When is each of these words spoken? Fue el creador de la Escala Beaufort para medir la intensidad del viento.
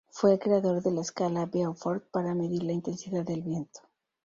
Fue 0.09 0.31
el 0.33 0.39
creador 0.39 0.81
de 0.81 0.89
la 0.91 1.01
Escala 1.01 1.45
Beaufort 1.45 2.03
para 2.09 2.33
medir 2.33 2.63
la 2.63 2.71
intensidad 2.71 3.23
del 3.23 3.43
viento. 3.43 3.81